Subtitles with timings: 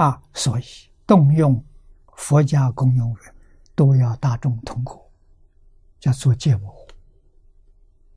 [0.00, 0.64] 啊，所以
[1.06, 1.62] 动用
[2.16, 3.34] 佛家公用人，
[3.74, 5.12] 都要大众通过，
[5.98, 6.74] 叫做戒魔。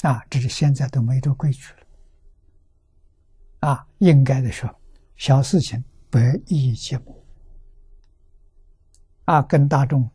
[0.04, 3.68] 啊，只是现在都没这规矩了。
[3.68, 4.74] 啊，应该的说，
[5.18, 7.22] 小事情不要一一揭幕。
[9.26, 10.10] 啊，跟大众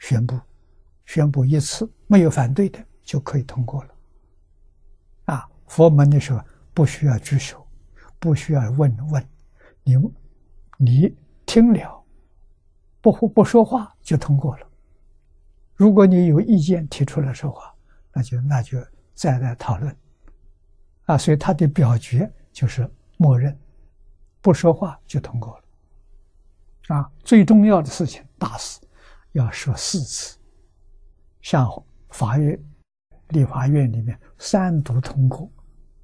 [0.00, 0.36] 宣布，
[1.06, 3.94] 宣布一次没有反对的就可以通过了。
[5.26, 7.64] 啊，佛门的时候不需要举手，
[8.18, 9.24] 不需要问问，
[9.84, 9.96] 你
[10.76, 11.14] 你
[11.46, 12.04] 听了，
[13.00, 14.66] 不不说话就通过了。
[15.74, 17.70] 如果你有意见提出来说话。
[18.16, 18.78] 那就那就
[19.12, 19.96] 再来讨论，
[21.06, 23.58] 啊，所以他的表决就是默认，
[24.40, 28.80] 不说话就通过了，啊，最重要的事情大事
[29.32, 30.38] 要说四次，
[31.40, 31.68] 像
[32.10, 32.56] 法院、
[33.30, 35.50] 立法院里面三读通过，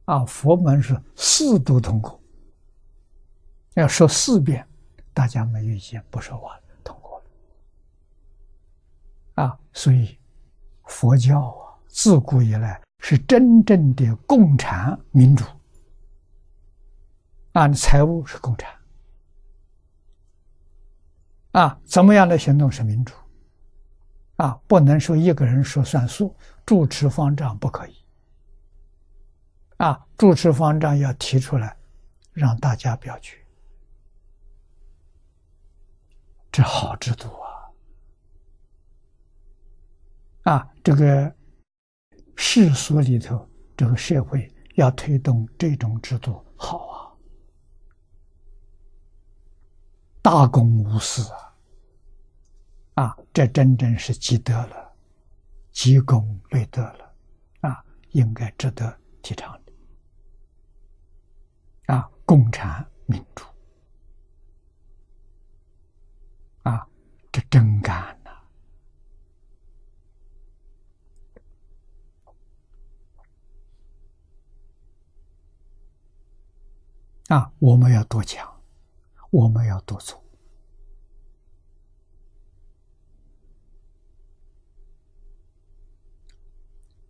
[0.07, 2.21] 啊，佛门是四读通过，
[3.75, 4.67] 要说四遍，
[5.13, 7.23] 大家没意见，不说话通过
[9.35, 10.19] 了，啊，所以
[10.85, 11.71] 佛教啊。
[11.93, 15.45] 自古以来是真正的共产民主，
[17.51, 18.73] 啊，财务是共产，
[21.51, 23.13] 啊，怎么样的行动是民主，
[24.37, 26.33] 啊，不能说一个人说算数，
[26.65, 27.97] 主持方丈不可以，
[29.79, 31.77] 啊，主持方丈要提出来，
[32.33, 33.37] 让大家表决，
[36.51, 37.29] 这好制度
[40.45, 41.35] 啊，啊，这个。
[42.43, 47.13] 世俗里头，这个社会要推动这种制度，好啊，
[50.23, 51.55] 大公无私啊，
[52.95, 54.97] 啊，这真正是积德了，
[55.71, 57.15] 积功累德了，
[57.61, 59.73] 啊，应该值得提倡的，
[61.95, 63.45] 啊，共产民主，
[77.31, 78.61] 啊，我们要多讲，
[79.31, 80.21] 我们要多做，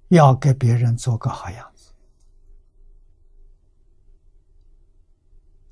[0.08, 1.94] 要给别人做个好样子。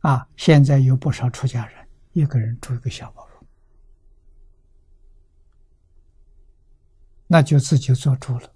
[0.00, 3.46] 啊，现在有不少出家人，一个人住一个小茅屋，
[7.26, 8.50] 那就自己做主了。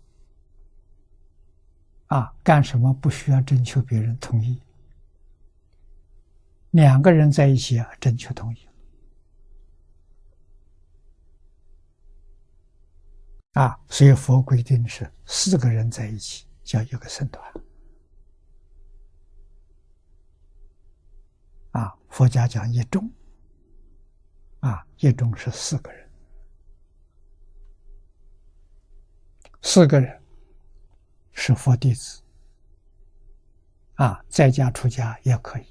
[2.07, 4.59] 啊，干什么不需要征求别人同意？
[6.73, 8.69] 两个人在一起啊，征求同意
[13.53, 17.53] 啊，所以佛规定是四个人在一起叫一个僧团
[21.73, 21.95] 啊。
[22.09, 23.11] 佛家讲一众
[24.61, 26.11] 啊，一众是四个人，
[29.61, 30.23] 四个人
[31.33, 32.23] 是佛弟子
[33.97, 35.67] 啊，在家出家也可以。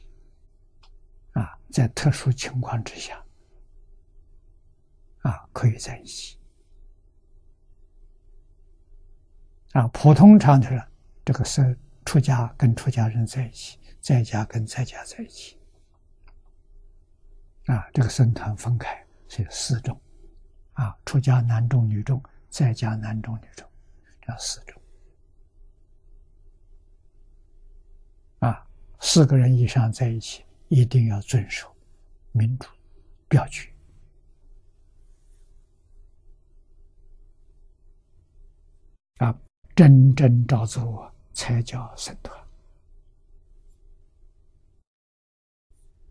[1.34, 3.24] 啊在特殊情况之下，
[5.22, 6.38] 啊，可以在一起。
[9.74, 10.86] 啊，普通常的人，
[11.24, 15.58] 这个是出家跟出家人在一起，在家跟在家在一起。
[17.68, 19.98] 啊，这个僧团分开是有四种，
[20.74, 23.66] 啊，出家男众女众，在家男众女众，
[24.20, 24.82] 这四种。
[28.40, 28.68] 啊，
[29.00, 30.44] 四个人以上在一起。
[30.72, 31.70] 一定要遵守
[32.32, 32.66] 民主
[33.28, 33.70] 表决
[39.18, 39.38] 啊！
[39.76, 42.48] 真正照做才叫僧团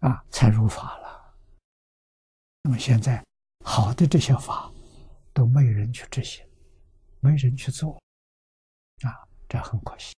[0.00, 1.34] 啊，才入法了。
[2.62, 3.24] 那么现在
[3.64, 4.70] 好的这些法
[5.32, 6.46] 都没有人去执行，
[7.20, 7.94] 没人去做
[9.04, 10.14] 啊，这很可惜。